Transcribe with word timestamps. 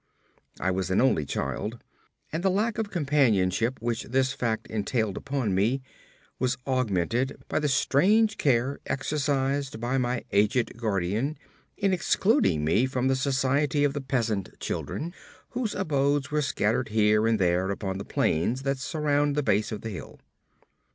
I 0.59 0.71
was 0.71 0.89
an 0.89 0.99
only 0.99 1.27
child, 1.27 1.77
and 2.33 2.41
the 2.41 2.49
lack 2.49 2.79
of 2.79 2.89
companionship 2.89 3.79
which 3.83 4.05
this 4.05 4.33
fact 4.33 4.65
entailed 4.65 5.15
upon 5.15 5.53
me 5.53 5.83
was 6.39 6.57
augmented 6.65 7.43
by 7.47 7.59
the 7.59 7.67
strange 7.67 8.39
care 8.39 8.79
exercised 8.87 9.79
by 9.79 9.99
my 9.99 10.23
aged 10.31 10.75
guardian 10.75 11.37
in 11.77 11.93
excluding 11.93 12.65
me 12.65 12.87
from 12.87 13.09
the 13.09 13.15
society 13.15 13.83
of 13.83 13.93
the 13.93 14.01
peasant 14.01 14.59
children 14.59 15.13
whose 15.49 15.75
abodes 15.75 16.31
were 16.31 16.41
scattered 16.41 16.87
here 16.89 17.27
and 17.27 17.37
there 17.37 17.69
upon 17.69 17.99
the 17.99 18.03
plains 18.03 18.63
that 18.63 18.79
surround 18.79 19.35
the 19.35 19.43
base 19.43 19.71
of 19.71 19.81
the 19.81 19.89
hill. 19.91 20.19